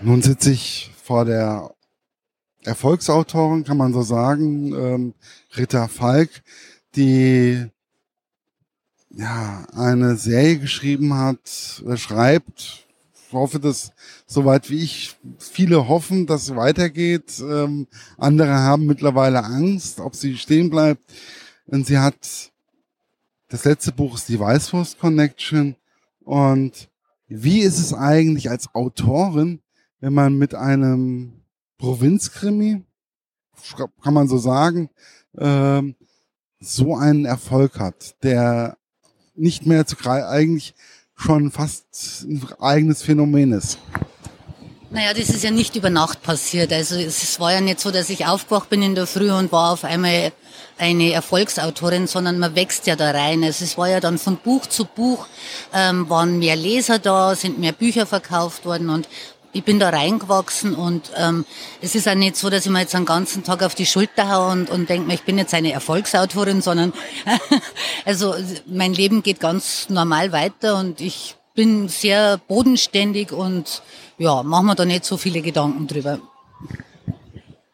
[0.00, 1.74] Nun sitze ich vor der
[2.62, 5.14] Erfolgsautorin, kann man so sagen, ähm,
[5.56, 6.30] Rita Falk,
[6.94, 7.66] die
[9.10, 12.86] ja eine Serie geschrieben hat, äh, schreibt.
[13.26, 13.90] Ich hoffe, dass
[14.26, 17.40] soweit wie ich viele hoffen, dass es weitergeht.
[17.40, 21.02] Ähm, andere haben mittlerweile Angst, ob sie stehen bleibt.
[21.66, 22.52] Und sie hat
[23.48, 25.74] das letzte Buch ist die Weißwurst Connection.
[26.20, 26.88] Und
[27.26, 29.60] wie ist es eigentlich als Autorin,
[30.00, 31.44] wenn man mit einem
[31.78, 32.84] Provinzkrimi,
[34.02, 34.90] kann man so sagen,
[35.36, 35.96] ähm,
[36.60, 38.76] so einen Erfolg hat, der
[39.34, 40.74] nicht mehr zu eigentlich
[41.14, 43.78] schon fast ein eigenes Phänomen ist.
[44.90, 46.72] Naja, das ist ja nicht über Nacht passiert.
[46.72, 49.72] Also es war ja nicht so, dass ich aufgewacht bin in der Früh und war
[49.72, 50.32] auf einmal
[50.78, 53.44] eine Erfolgsautorin, sondern man wächst ja da rein.
[53.44, 55.26] Also es war ja dann von Buch zu Buch,
[55.74, 59.08] ähm, waren mehr Leser da, sind mehr Bücher verkauft worden und
[59.52, 61.44] ich bin da reingewachsen und ähm,
[61.80, 64.30] es ist auch nicht so, dass ich mir jetzt einen ganzen Tag auf die Schulter
[64.30, 66.92] haue und, und denke mir, ich bin jetzt eine Erfolgsautorin, sondern
[68.04, 68.34] also
[68.66, 73.82] mein Leben geht ganz normal weiter und ich bin sehr bodenständig und
[74.18, 76.20] ja, machen wir da nicht so viele Gedanken drüber.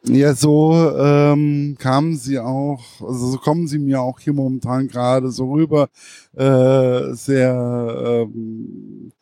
[0.07, 5.31] Ja, so ähm, kamen sie auch, also so kommen sie mir auch hier momentan gerade
[5.31, 5.89] so rüber,
[6.35, 9.13] äh, sehr ähm,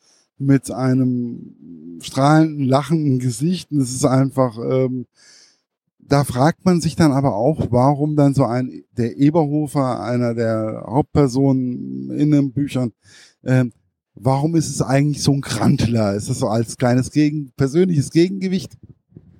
[0.46, 3.70] mit einem strahlenden, lachenden Gesicht.
[3.70, 5.06] Und es ist einfach, ähm,
[5.98, 10.84] da fragt man sich dann aber auch, warum dann so ein, der Eberhofer, einer der
[10.86, 12.92] Hauptpersonen in den Büchern,
[13.42, 13.64] äh,
[14.14, 16.14] warum ist es eigentlich so ein Krantler?
[16.14, 18.72] Ist das so als kleines Gegen, persönliches Gegengewicht?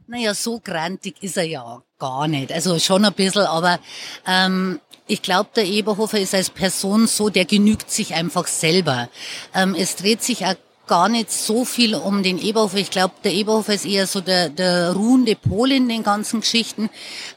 [0.06, 2.53] Naja, so grantig ist er ja gar nicht.
[2.53, 3.80] Also schon ein bisschen, aber
[4.27, 9.08] ähm, ich glaube, der Eberhofer ist als Person so, der genügt sich einfach selber.
[9.55, 10.55] Ähm, es dreht sich auch
[10.93, 12.77] gar nicht so viel um den Eberhofer.
[12.77, 16.91] Ich glaube, der Eberhofer ist eher so der, der ruhende Pol in den ganzen Geschichten.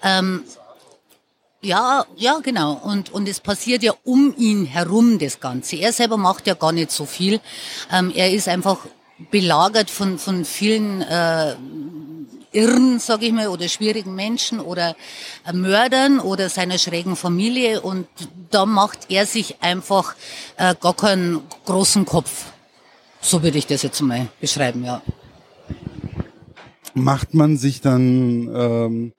[0.04, 0.44] Ähm,
[1.62, 2.74] ja, ja, genau.
[2.74, 5.78] Und, und es passiert ja um ihn herum das Ganze.
[5.78, 7.40] Er selber macht ja gar nicht so viel.
[7.94, 8.80] Ähm, er ist einfach
[9.32, 11.56] belagert von, von vielen äh,
[12.52, 14.98] Irren, sage ich mal, oder schwierigen Menschen oder
[15.48, 17.80] äh, Mördern oder seiner schrägen Familie.
[17.80, 18.06] Und
[18.52, 20.14] da macht er sich einfach
[20.58, 22.48] äh, gar keinen großen Kopf.
[23.26, 25.02] So würde ich das jetzt mal beschreiben, ja.
[26.94, 29.14] Macht man sich dann ähm,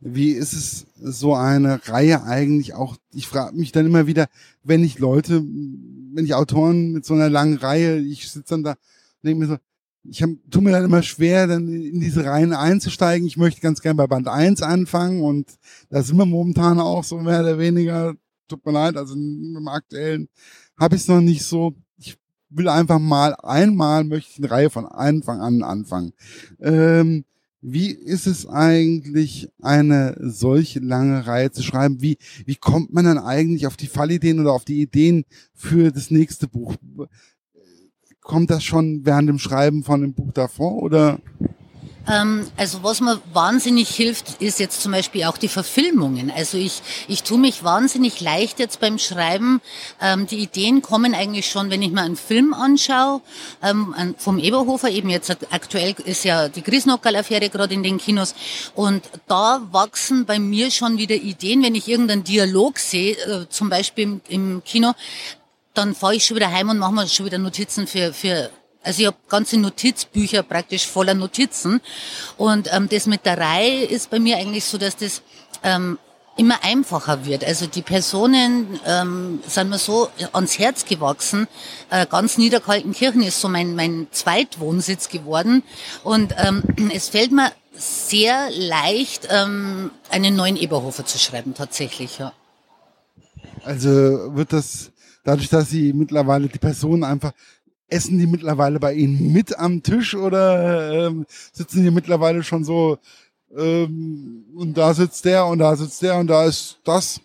[0.00, 2.96] wie ist es so eine Reihe eigentlich auch?
[3.12, 4.28] Ich frage mich dann immer wieder,
[4.64, 8.76] wenn ich Leute, wenn ich Autoren mit so einer langen Reihe, ich sitze dann da,
[9.22, 9.56] denke mir so,
[10.04, 13.26] ich hab, tu mir dann immer schwer, dann in diese Reihen einzusteigen.
[13.26, 15.58] Ich möchte ganz gern bei Band 1 anfangen und
[15.90, 18.14] da sind wir momentan auch so mehr oder weniger,
[18.48, 20.30] tut mir leid, also im aktuellen
[20.78, 21.74] habe ich es noch nicht so.
[22.54, 26.12] Will einfach mal einmal möchte ich eine Reihe von Anfang an anfangen.
[26.60, 27.24] Ähm,
[27.64, 32.02] wie ist es eigentlich, eine solche lange Reihe zu schreiben?
[32.02, 35.24] Wie, wie kommt man dann eigentlich auf die Fallideen oder auf die Ideen
[35.54, 36.74] für das nächste Buch?
[38.20, 41.20] Kommt das schon während dem Schreiben von dem Buch davor oder?
[42.08, 46.30] Ähm, also was mir wahnsinnig hilft, ist jetzt zum Beispiel auch die Verfilmungen.
[46.30, 49.60] Also ich, ich tue mich wahnsinnig leicht jetzt beim Schreiben.
[50.00, 53.20] Ähm, die Ideen kommen eigentlich schon, wenn ich mir einen Film anschaue,
[53.62, 58.34] ähm, vom Eberhofer, eben jetzt aktuell ist ja die Grisnockerl-Affäre gerade in den Kinos
[58.74, 63.68] und da wachsen bei mir schon wieder Ideen, wenn ich irgendeinen Dialog sehe, äh, zum
[63.68, 64.92] Beispiel im, Kino,
[65.74, 68.50] dann fahre ich schon wieder heim und mache mir schon wieder Notizen für, für
[68.82, 71.80] also ich habe ganze Notizbücher praktisch voller Notizen.
[72.36, 75.22] Und ähm, das mit der Reihe ist bei mir eigentlich so, dass das
[75.62, 75.98] ähm,
[76.36, 77.44] immer einfacher wird.
[77.44, 81.46] Also die Personen ähm, sind mir so ans Herz gewachsen.
[81.90, 85.62] Äh, ganz Niederkaltenkirchen ist so mein, mein Zweitwohnsitz geworden.
[86.04, 86.62] Und ähm,
[86.94, 92.32] es fällt mir sehr leicht, ähm, einen neuen Eberhofer zu schreiben, tatsächlich, ja.
[93.64, 93.88] Also
[94.34, 94.90] wird das
[95.24, 97.32] dadurch, dass sie mittlerweile die Personen einfach
[97.92, 102.98] essen die mittlerweile bei Ihnen mit am Tisch oder ähm, sitzen die mittlerweile schon so
[103.56, 107.20] ähm, und da sitzt der und da sitzt der und da ist das?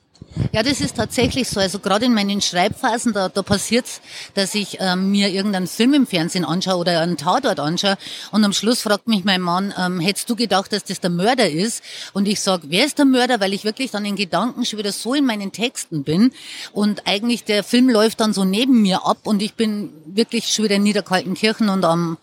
[0.54, 1.60] Ja, das ist tatsächlich so.
[1.60, 4.02] Also gerade in meinen Schreibphasen, da, da passiert's,
[4.34, 7.98] dass ich ähm, mir irgendeinen Film im Fernsehen anschaue oder einen Tatort anschaue
[8.32, 11.50] und am Schluss fragt mich mein Mann, ähm, hättest du gedacht, dass das der Mörder
[11.50, 11.84] ist?
[12.14, 13.40] Und ich sag, wer ist der Mörder?
[13.40, 16.32] Weil ich wirklich dann in Gedanken schon wieder so in meinen Texten bin
[16.72, 20.66] und eigentlich der Film läuft dann so neben mir ab und ich bin wirklich schon
[20.66, 22.18] wieder in Niederkaltenkirchen und am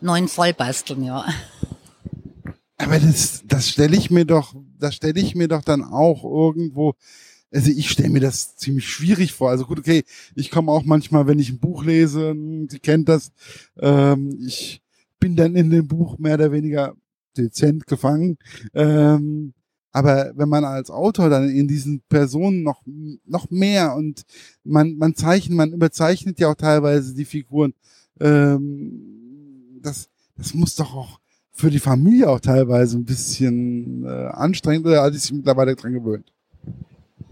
[0.00, 1.24] neuen Fall basteln, ja.
[2.76, 6.94] Aber das, das stelle ich mir doch, das stelle ich mir doch dann auch irgendwo
[7.50, 9.50] also ich stelle mir das ziemlich schwierig vor.
[9.50, 10.04] Also gut, okay,
[10.34, 12.34] ich komme auch manchmal, wenn ich ein Buch lese,
[12.68, 13.32] Sie kennt das,
[13.78, 14.82] ähm, ich
[15.18, 16.94] bin dann in dem Buch mehr oder weniger
[17.36, 18.38] dezent gefangen.
[18.74, 19.54] Ähm,
[19.92, 22.82] aber wenn man als Autor dann in diesen Personen noch,
[23.24, 24.22] noch mehr und
[24.62, 27.74] man, man zeichnet, man überzeichnet ja auch teilweise die Figuren,
[28.20, 34.86] ähm, das, das muss doch auch für die Familie auch teilweise ein bisschen äh, anstrengend
[34.86, 36.32] oder hat sich mittlerweile dran gewöhnt?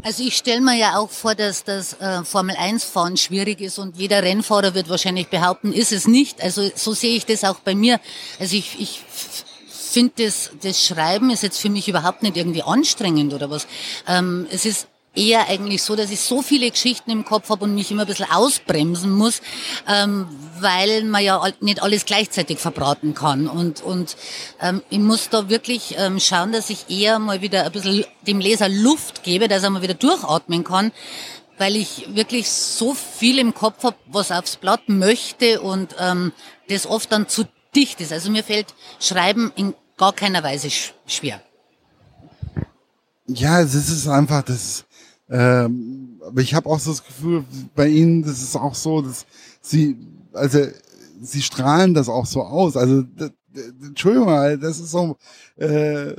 [0.06, 3.80] Also ich stelle mir ja auch vor, dass das äh, Formel 1 Fahren schwierig ist
[3.80, 6.40] und jeder Rennfahrer wird wahrscheinlich behaupten, ist es nicht.
[6.44, 7.98] Also so sehe ich das auch bei mir.
[8.38, 9.02] Also ich, ich
[9.68, 13.66] finde das, das Schreiben ist jetzt für mich überhaupt nicht irgendwie anstrengend oder was.
[14.06, 14.86] Ähm, es ist
[15.16, 18.06] eher eigentlich so, dass ich so viele Geschichten im Kopf habe und mich immer ein
[18.06, 19.40] bisschen ausbremsen muss,
[19.88, 20.28] ähm,
[20.60, 23.48] weil man ja nicht alles gleichzeitig verbraten kann.
[23.48, 24.16] Und, und
[24.60, 28.40] ähm, ich muss da wirklich ähm, schauen, dass ich eher mal wieder ein bisschen dem
[28.40, 30.92] Leser Luft gebe, dass er mal wieder durchatmen kann,
[31.58, 36.32] weil ich wirklich so viel im Kopf habe, was aufs Blatt möchte und ähm,
[36.68, 38.12] das oft dann zu dicht ist.
[38.12, 40.70] Also mir fällt Schreiben in gar keiner Weise
[41.06, 41.40] schwer.
[43.28, 44.84] Ja, es ist einfach, das,
[45.28, 47.44] ähm, aber ich habe auch so das Gefühl,
[47.74, 49.26] bei Ihnen, das ist auch so, dass
[49.60, 49.96] Sie,
[50.32, 50.60] also
[51.20, 52.76] Sie strahlen das auch so aus.
[52.76, 53.04] Also
[53.82, 54.28] Entschuldigung,
[54.60, 55.16] das ist so,
[55.56, 56.12] äh,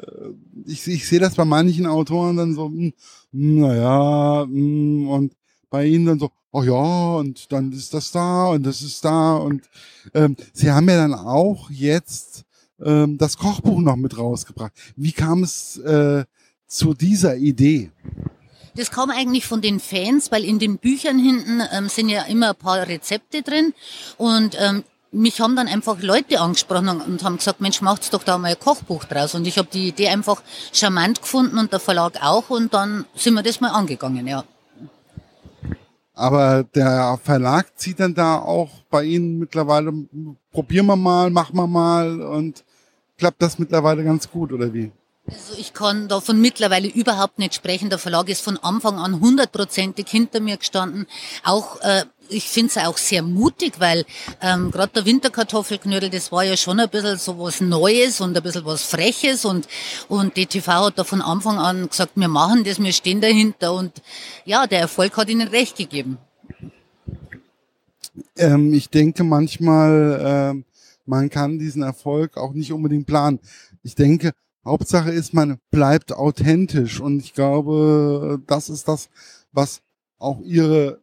[0.66, 2.92] ich, ich sehe das bei manchen Autoren dann so, mh,
[3.32, 5.34] hm, naja, mh, hm, und
[5.70, 9.36] bei ihnen dann so, oh ja, und dann ist das da und das ist da
[9.36, 9.70] und
[10.14, 12.46] ähm, sie haben ja dann auch jetzt
[12.84, 14.74] ähm, das Kochbuch noch mit rausgebracht.
[14.96, 16.26] Wie kam es äh,
[16.66, 17.92] zu dieser Idee?
[18.78, 22.50] Das kam eigentlich von den Fans, weil in den Büchern hinten ähm, sind ja immer
[22.50, 23.74] ein paar Rezepte drin
[24.18, 28.38] und ähm, mich haben dann einfach Leute angesprochen und haben gesagt, Mensch, macht's doch da
[28.38, 29.34] mal ein Kochbuch draus.
[29.34, 30.44] Und ich habe die Idee einfach
[30.74, 34.44] charmant gefunden und der Verlag auch und dann sind wir das mal angegangen, ja.
[36.14, 39.92] Aber der Verlag zieht dann da auch bei Ihnen mittlerweile,
[40.52, 42.64] probieren wir mal, machen wir mal und
[43.18, 44.92] klappt das mittlerweile ganz gut oder wie?
[45.28, 47.90] Also ich kann davon mittlerweile überhaupt nicht sprechen.
[47.90, 51.06] Der Verlag ist von Anfang an hundertprozentig hinter mir gestanden.
[51.44, 54.06] Auch äh, ich finde es auch sehr mutig, weil
[54.42, 58.44] ähm, gerade der Winterkartoffelknödel, das war ja schon ein bisschen so was Neues und ein
[58.44, 59.68] bisschen was Freches und,
[60.08, 63.74] und die TV hat da von Anfang an gesagt, wir machen das, wir stehen dahinter
[63.74, 64.02] und
[64.46, 66.18] ja, der Erfolg hat ihnen recht gegeben.
[68.38, 70.64] Ähm, ich denke manchmal, äh,
[71.06, 73.40] man kann diesen Erfolg auch nicht unbedingt planen.
[73.84, 74.34] Ich denke,
[74.68, 79.10] Hauptsache ist, man bleibt authentisch und ich glaube, das ist das,
[79.52, 79.82] was
[80.20, 81.02] auch ihre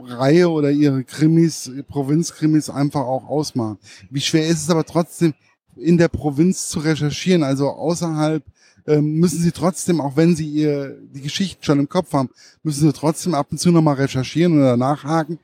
[0.00, 3.78] Reihe oder ihre Krimis, Provinzkrimis einfach auch ausmachen.
[4.10, 5.34] Wie schwer ist es aber trotzdem,
[5.76, 8.42] in der Provinz zu recherchieren, also außerhalb
[8.86, 12.30] ähm, müssen sie trotzdem, auch wenn sie ihr die Geschichten schon im Kopf haben,
[12.62, 15.38] müssen sie trotzdem ab und zu nochmal recherchieren oder nachhaken.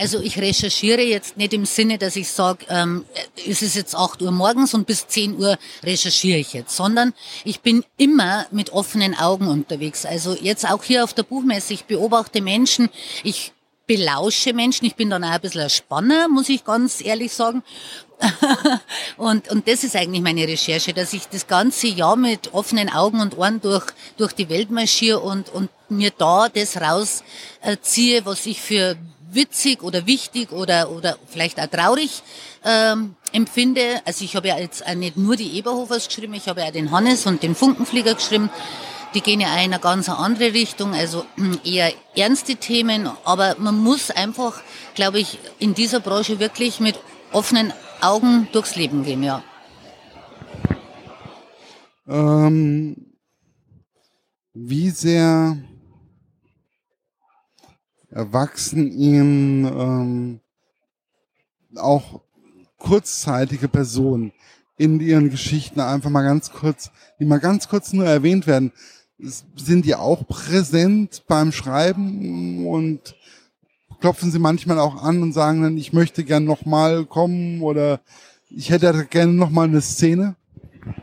[0.00, 3.04] Also ich recherchiere jetzt nicht im Sinne, dass ich sage, ähm,
[3.46, 7.12] es ist jetzt 8 Uhr morgens und bis 10 Uhr recherchiere ich jetzt, sondern
[7.44, 10.06] ich bin immer mit offenen Augen unterwegs.
[10.06, 12.88] Also jetzt auch hier auf der Buchmesse, ich beobachte Menschen,
[13.24, 13.52] ich
[13.86, 17.62] belausche Menschen, ich bin dann auch ein bisschen ein Spanner, muss ich ganz ehrlich sagen.
[19.18, 23.20] und, und das ist eigentlich meine Recherche, dass ich das ganze Jahr mit offenen Augen
[23.20, 23.84] und Ohren durch,
[24.16, 28.96] durch die Welt marschiere und, und mir da das rausziehe, was ich für
[29.34, 32.22] witzig oder wichtig oder, oder vielleicht auch traurig
[32.64, 34.00] ähm, empfinde.
[34.04, 36.72] Also ich habe ja jetzt auch nicht nur die Eberhofers geschrieben, ich habe ja auch
[36.72, 38.50] den Hannes und den Funkenflieger geschrieben.
[39.14, 41.24] Die gehen ja auch in eine ganz andere Richtung, also
[41.64, 43.10] eher ernste Themen.
[43.24, 44.62] Aber man muss einfach,
[44.94, 46.98] glaube ich, in dieser Branche wirklich mit
[47.32, 49.42] offenen Augen durchs Leben gehen, ja.
[52.08, 53.14] Ähm,
[54.52, 55.58] wie sehr
[58.10, 60.40] erwachsen ihnen ähm,
[61.76, 62.20] auch
[62.78, 64.32] kurzzeitige Personen
[64.76, 68.72] in ihren Geschichten einfach mal ganz kurz, die mal ganz kurz nur erwähnt werden,
[69.54, 73.14] sind die auch präsent beim Schreiben und
[74.00, 78.00] klopfen sie manchmal auch an und sagen dann, ich möchte gern nochmal kommen oder
[78.48, 80.36] ich hätte gerne nochmal eine Szene?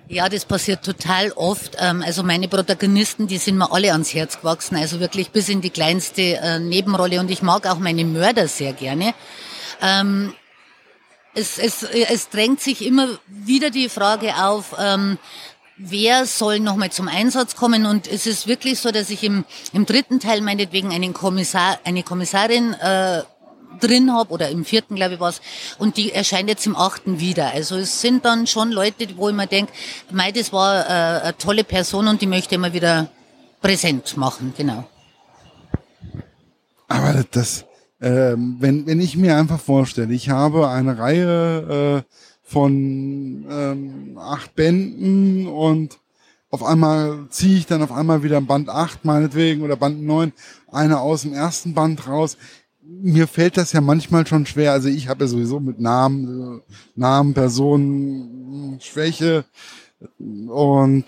[0.07, 1.75] Ja, das passiert total oft.
[1.79, 5.61] Ähm, also meine Protagonisten, die sind mir alle ans Herz gewachsen, also wirklich bis in
[5.61, 7.19] die kleinste äh, Nebenrolle.
[7.19, 9.13] Und ich mag auch meine Mörder sehr gerne.
[9.81, 10.33] Ähm,
[11.33, 15.19] es, es, es drängt sich immer wieder die Frage auf, ähm,
[15.77, 17.85] wer soll nochmal zum Einsatz kommen.
[17.85, 22.03] Und es ist wirklich so, dass ich im, im dritten Teil meinetwegen einen Kommissar, eine
[22.03, 23.21] Kommissarin äh,
[23.79, 25.41] drin habe oder im vierten, glaube ich, was
[25.77, 27.53] und die erscheint jetzt im achten wieder.
[27.53, 29.71] Also es sind dann schon Leute, wo ich mir denke,
[30.11, 33.09] mei, das war äh, eine tolle Person und die möchte mal wieder
[33.61, 34.87] präsent machen, genau.
[36.87, 37.65] Aber das,
[38.01, 44.55] ähm, wenn, wenn ich mir einfach vorstelle, ich habe eine Reihe äh, von ähm, acht
[44.55, 45.99] Bänden und
[46.49, 50.31] auf einmal ziehe ich dann auf einmal wieder Band 8 meinetwegen oder Band 9,
[50.71, 52.37] eine aus dem ersten Band raus.
[52.89, 54.71] Mir fällt das ja manchmal schon schwer.
[54.71, 56.61] Also ich habe ja sowieso mit Namen,
[56.95, 59.45] Namen, Personen, Schwäche.
[60.19, 61.05] Und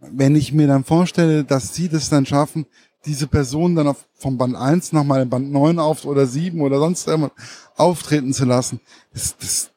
[0.00, 2.66] wenn ich mir dann vorstelle, dass sie das dann schaffen,
[3.06, 6.78] diese Person dann auf, vom Band 1 nochmal in Band 9 auf oder 7 oder
[6.78, 7.32] sonst irgendwas
[7.76, 8.80] auftreten zu lassen,
[9.12, 9.70] das, das,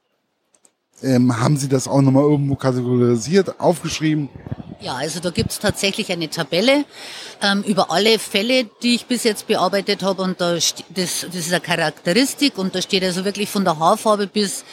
[1.01, 4.29] ähm, haben Sie das auch nochmal irgendwo kategorisiert, aufgeschrieben?
[4.81, 6.85] Ja, also da gibt's tatsächlich eine Tabelle
[7.41, 10.23] ähm, über alle Fälle, die ich bis jetzt bearbeitet habe.
[10.23, 14.25] Und da das, das ist eine Charakteristik und da steht also wirklich von der Haarfarbe
[14.25, 14.65] bis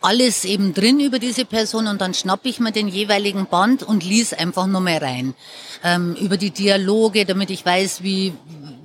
[0.00, 4.02] alles eben drin über diese Person und dann schnapp ich mir den jeweiligen Band und
[4.02, 5.34] lies einfach nur mal rein.
[5.82, 8.32] Ähm, über die Dialoge, damit ich weiß, wie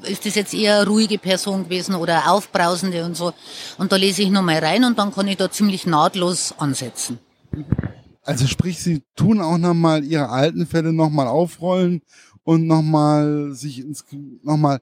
[0.04, 3.34] ist das jetzt eher ruhige Person gewesen oder aufbrausende und so.
[3.78, 7.20] Und da lese ich nur mal rein und dann kann ich da ziemlich nahtlos ansetzen.
[8.30, 12.04] Also sprich, Sie tun auch nochmal Ihre alten Fälle nochmal aufrollen
[12.44, 14.06] und nochmal sich ins,
[14.44, 14.82] nochmal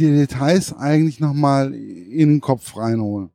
[0.00, 3.30] die Details eigentlich nochmal in den Kopf reinholen.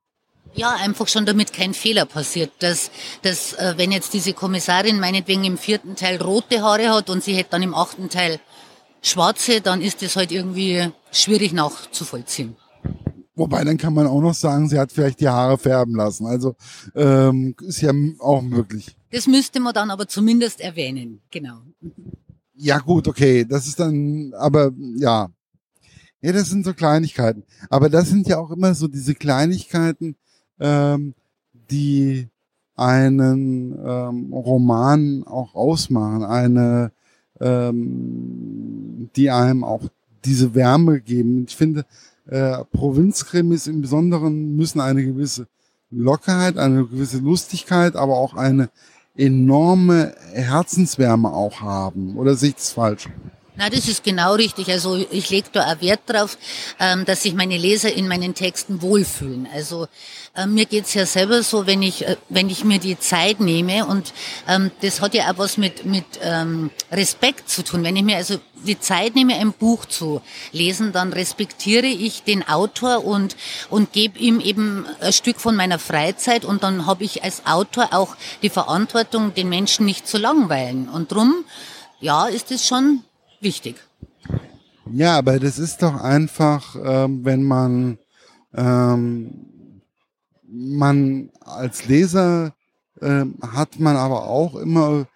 [0.53, 2.51] Ja, einfach schon damit kein Fehler passiert.
[2.59, 7.23] Dass, dass äh, wenn jetzt diese Kommissarin meinetwegen im vierten Teil rote Haare hat und
[7.23, 8.37] sie hätte dann im achten Teil
[9.01, 12.57] schwarze, dann ist das halt irgendwie schwierig nachzuvollziehen.
[13.41, 16.27] Wobei, dann kann man auch noch sagen, sie hat vielleicht die Haare färben lassen.
[16.27, 16.55] Also
[16.93, 18.95] ähm, ist ja auch möglich.
[19.09, 21.57] Das müsste man dann aber zumindest erwähnen, genau.
[22.53, 25.31] Ja gut, okay, das ist dann, aber ja.
[26.21, 27.43] Ja, das sind so Kleinigkeiten.
[27.71, 30.15] Aber das sind ja auch immer so diese Kleinigkeiten,
[30.59, 31.15] ähm,
[31.71, 32.27] die
[32.75, 36.91] einen ähm, Roman auch ausmachen, eine,
[37.39, 39.87] ähm, die einem auch
[40.25, 41.45] diese Wärme geben.
[41.47, 41.85] Ich finde,
[42.31, 45.47] äh, Provinzkrimis im Besonderen müssen eine gewisse
[45.89, 48.69] Lockerheit, eine gewisse Lustigkeit, aber auch eine
[49.15, 52.17] enorme Herzenswärme auch haben.
[52.17, 53.09] Oder sehe ich das falsch?
[53.57, 54.69] Na, das ist genau richtig.
[54.69, 56.37] Also ich lege da auch Wert drauf,
[56.79, 59.45] ähm, dass sich meine Leser in meinen Texten wohlfühlen.
[59.53, 59.87] Also
[60.35, 63.85] äh, mir geht's ja selber so, wenn ich, äh, wenn ich mir die Zeit nehme
[63.85, 64.13] und
[64.47, 67.83] ähm, das hat ja auch was mit, mit ähm, Respekt zu tun.
[67.83, 70.21] Wenn ich mir also die Zeit nehme, ein Buch zu
[70.53, 73.35] lesen, dann respektiere ich den Autor und,
[73.69, 77.89] und gebe ihm eben ein Stück von meiner Freizeit und dann habe ich als Autor
[77.91, 80.87] auch die Verantwortung, den Menschen nicht zu langweilen.
[80.87, 81.43] Und drum,
[81.99, 83.03] ja, ist es schon
[83.41, 83.75] wichtig.
[84.91, 87.97] Ja, aber das ist doch einfach, ähm, wenn man,
[88.53, 89.81] ähm,
[90.47, 92.53] man als Leser
[93.01, 95.07] ähm, hat man aber auch immer,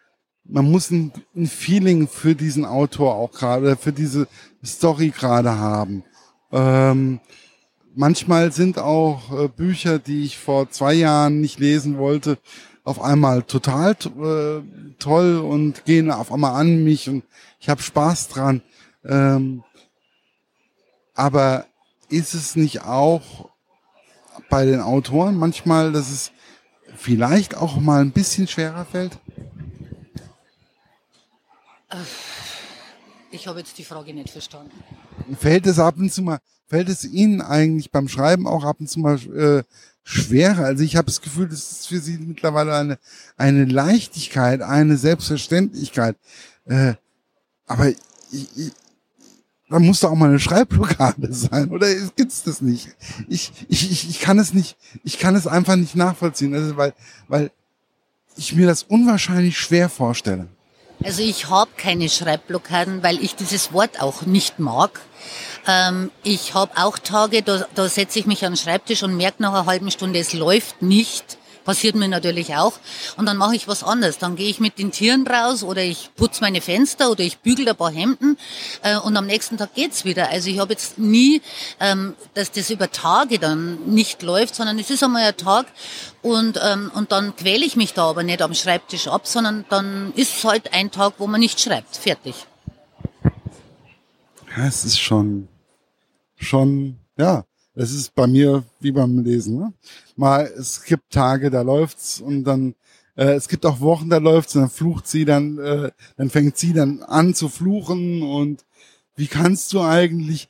[0.43, 4.27] man muss ein, ein Feeling für diesen Autor auch gerade, für diese
[4.63, 6.03] Story gerade haben.
[6.51, 7.19] Ähm,
[7.95, 12.37] manchmal sind auch äh, Bücher, die ich vor zwei Jahren nicht lesen wollte,
[12.85, 17.23] auf einmal total äh, toll und gehen auf einmal an mich und
[17.59, 18.61] ich habe Spaß dran.
[19.03, 19.63] Ähm,
[21.15, 21.65] aber
[22.09, 23.49] ist es nicht auch
[24.49, 26.31] bei den Autoren manchmal, dass es
[26.95, 29.17] vielleicht auch mal ein bisschen schwerer fällt?
[33.31, 34.71] Ich habe jetzt die Frage nicht verstanden.
[35.39, 38.89] Fällt es ab und zu mal, fällt es Ihnen eigentlich beim Schreiben auch ab und
[38.89, 39.63] zu mal äh,
[40.03, 40.65] schwerer?
[40.65, 42.99] Also ich habe das Gefühl, das ist für Sie mittlerweile eine,
[43.37, 46.15] eine Leichtigkeit, eine Selbstverständlichkeit.
[46.65, 46.93] Äh,
[47.67, 47.97] aber ich,
[48.31, 48.71] ich,
[49.69, 52.89] da muss doch auch mal eine Schreibblockade sein, oder gibt's das nicht?
[53.27, 56.93] Ich, ich, ich, ich kann es nicht, ich kann es einfach nicht nachvollziehen, also weil,
[57.27, 57.51] weil
[58.37, 60.47] ich mir das unwahrscheinlich schwer vorstelle.
[61.03, 65.01] Also ich habe keine Schreibblockaden, weil ich dieses Wort auch nicht mag.
[65.67, 69.41] Ähm, ich habe auch Tage, da, da setze ich mich an den Schreibtisch und merke
[69.41, 71.37] nach einer halben Stunde, es läuft nicht.
[71.65, 72.73] Passiert mir natürlich auch.
[73.17, 74.19] Und dann mache ich was anderes.
[74.19, 77.67] Dann gehe ich mit den Tieren raus oder ich putze meine Fenster oder ich bügel
[77.67, 78.37] ein paar Hemden
[78.83, 80.29] äh, und am nächsten Tag geht's wieder.
[80.29, 81.41] Also ich habe jetzt nie,
[81.79, 85.65] ähm, dass das über Tage dann nicht läuft, sondern es ist einmal ein Tag
[86.21, 90.13] und, ähm, und dann quäle ich mich da aber nicht am Schreibtisch ab, sondern dann
[90.15, 91.97] ist es halt ein Tag, wo man nicht schreibt.
[91.97, 92.35] Fertig.
[94.55, 95.47] Ja, es ist schon,
[96.35, 99.57] schon, ja, es ist bei mir wie beim Lesen.
[99.57, 99.73] Ne?
[100.15, 102.75] Mal, es gibt Tage, da läuft's und dann
[103.15, 106.57] äh, es gibt auch Wochen, da läuft's und dann flucht sie, dann äh, dann fängt
[106.57, 108.65] sie dann an zu fluchen und
[109.15, 110.49] wie kannst du eigentlich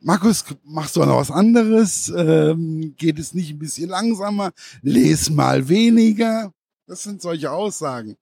[0.00, 2.12] Markus, machst du noch was anderes?
[2.14, 4.52] Ähm, geht es nicht ein bisschen langsamer?
[4.82, 6.52] Les mal weniger.
[6.86, 8.14] Das sind solche Aussagen.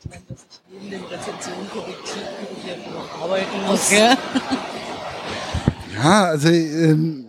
[0.00, 3.92] Ich meine, dass ich neben den Rezensionen korrigieren noch arbeiten muss.
[3.92, 4.16] Okay.
[5.98, 7.26] Ja, also ähm,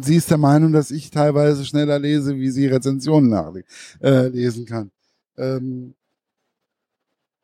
[0.00, 4.90] sie ist der Meinung, dass ich teilweise schneller lese, wie sie Rezensionen nachlesen äh, kann.
[5.36, 5.94] Ähm,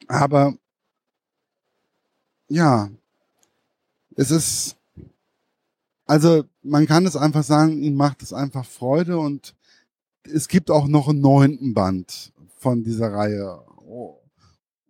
[0.07, 0.55] aber
[2.49, 2.91] ja,
[4.15, 4.77] es ist,
[6.07, 9.57] also man kann es einfach sagen, ihm macht es einfach Freude und
[10.23, 13.65] es gibt auch noch einen neunten Band von dieser Reihe.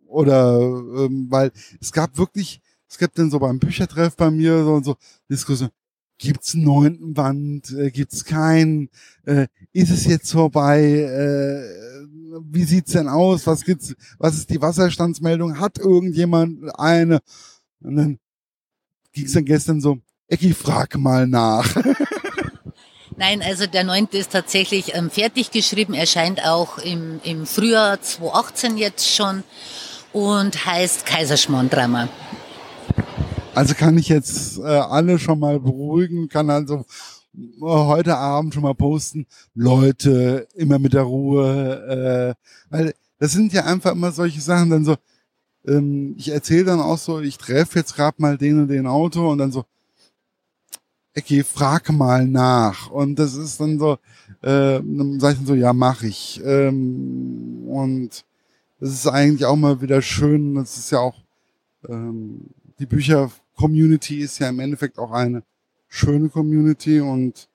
[0.05, 1.51] Oder ähm, weil
[1.81, 2.61] es gab wirklich,
[2.93, 4.95] es gab dann so beim Büchertreff bei mir so und so
[5.27, 5.71] Diskussion,
[6.19, 8.89] gibt's einen neunten Band, äh, gibt's keinen,
[9.25, 12.05] äh, ist es jetzt vorbei, äh,
[12.51, 17.19] wie sieht's denn aus, was gibt's, was ist die Wasserstandsmeldung, hat irgendjemand eine?
[17.81, 18.19] Und dann
[19.11, 19.97] ging's dann gestern so,
[20.27, 21.75] Ecki, frag mal nach.
[23.17, 28.77] Nein, also der neunte ist tatsächlich ähm, fertig geschrieben, erscheint auch im, im Frühjahr 2018
[28.77, 29.43] jetzt schon
[30.11, 32.07] und heißt Kaiserschmarrn-Drama.
[33.55, 36.85] Also kann ich jetzt äh, alle schon mal beruhigen, kann also
[37.35, 43.53] äh, heute Abend schon mal posten, Leute, immer mit der Ruhe, äh, weil das sind
[43.53, 44.95] ja einfach immer solche Sachen, dann so,
[45.67, 49.31] ähm, ich erzähle dann auch so, ich treffe jetzt gerade mal den und den Auto
[49.31, 49.65] und dann so,
[51.15, 52.89] okay, frag mal nach.
[52.89, 53.93] Und das ist dann so,
[54.41, 56.41] äh, dann sag ich dann so, ja, mach ich.
[56.43, 58.25] Ähm, und
[58.79, 60.55] das ist eigentlich auch mal wieder schön.
[60.55, 61.15] Das ist ja auch,
[61.87, 62.41] ähm,
[62.79, 62.85] die
[63.53, 65.43] Bücher-Community ist ja im Endeffekt auch eine
[65.87, 67.47] schöne Community und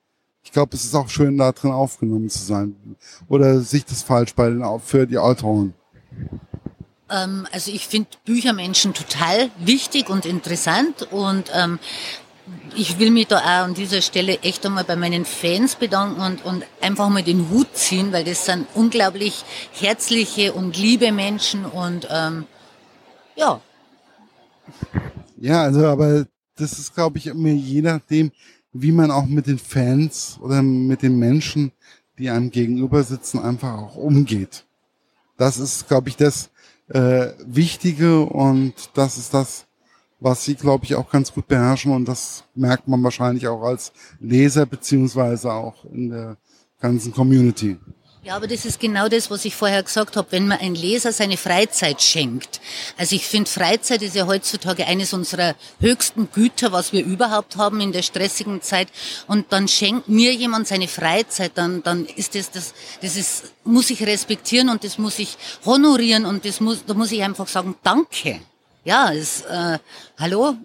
[0.43, 2.75] ich glaube, es ist auch schön, da drin aufgenommen zu sein.
[3.27, 5.73] Oder sich das falsch bei den, für die Autoren?
[7.09, 11.79] Ähm, also ich finde Büchermenschen total wichtig und interessant und ähm,
[12.75, 16.45] ich will mich da auch an dieser Stelle echt einmal bei meinen Fans bedanken und,
[16.45, 22.07] und einfach mal den Hut ziehen, weil das sind unglaublich herzliche und liebe Menschen und
[22.09, 22.45] ähm,
[23.35, 23.61] ja.
[25.41, 26.25] Ja, also aber
[26.57, 28.31] das ist, glaube ich, immer je nachdem,
[28.73, 31.71] wie man auch mit den Fans oder mit den Menschen,
[32.17, 34.65] die einem gegenüber sitzen, einfach auch umgeht.
[35.37, 36.49] Das ist, glaube ich, das
[36.89, 39.65] äh, Wichtige und das ist das,
[40.19, 43.93] was sie, glaube ich, auch ganz gut beherrschen und das merkt man wahrscheinlich auch als
[44.19, 46.37] Leser beziehungsweise auch in der
[46.81, 47.77] ganzen Community.
[48.23, 51.13] Ja, aber das ist genau das, was ich vorher gesagt habe, wenn man ein Leser
[51.13, 52.59] seine Freizeit schenkt.
[52.97, 57.79] Also ich finde, Freizeit ist ja heutzutage eines unserer höchsten Güter, was wir überhaupt haben
[57.79, 58.89] in der stressigen Zeit.
[59.27, 63.89] Und dann schenkt mir jemand seine Freizeit, dann, dann ist das, das, das ist, muss
[63.89, 67.75] ich respektieren und das muss ich honorieren und das muss, da muss ich einfach sagen,
[67.83, 68.41] danke
[68.83, 69.77] ja, ist, äh,
[70.17, 70.55] hallo?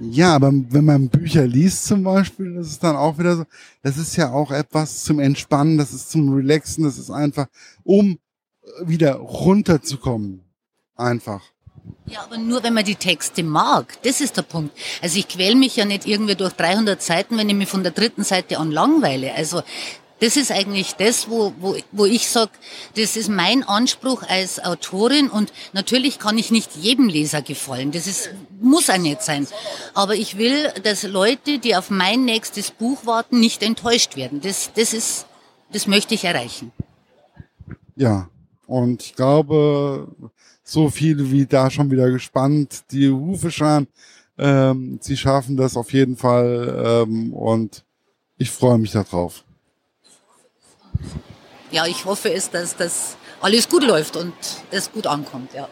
[0.00, 3.44] Ja, aber wenn man Bücher liest zum Beispiel, das ist dann auch wieder so,
[3.82, 7.46] das ist ja auch etwas zum Entspannen, das ist zum Relaxen, das ist einfach,
[7.84, 8.18] um
[8.82, 10.42] wieder runterzukommen.
[10.96, 11.42] Einfach.
[12.06, 14.02] Ja, aber nur wenn man die Texte mag.
[14.02, 14.76] Das ist der Punkt.
[15.00, 17.92] Also ich quäl mich ja nicht irgendwie durch 300 Seiten, wenn ich mich von der
[17.92, 19.34] dritten Seite an langweile.
[19.34, 19.62] Also
[20.20, 22.52] das ist eigentlich das, wo, wo, wo ich sage,
[22.96, 27.90] das ist mein Anspruch als Autorin und natürlich kann ich nicht jedem Leser gefallen.
[27.90, 28.30] Das ist,
[28.60, 29.46] muss auch nicht sein.
[29.94, 34.42] Aber ich will, dass Leute, die auf mein nächstes Buch warten, nicht enttäuscht werden.
[34.42, 35.26] Das, das ist,
[35.72, 36.70] das möchte ich erreichen.
[37.96, 38.28] Ja,
[38.66, 40.06] und ich glaube,
[40.62, 43.88] so viele wie da schon wieder gespannt, die Hufe scharen.
[44.38, 47.84] Ähm, sie schaffen das auf jeden Fall ähm, und
[48.36, 49.44] ich freue mich darauf
[51.70, 54.34] ja, ich hoffe es, dass das alles gut läuft und
[54.70, 55.68] es gut ankommt, ja.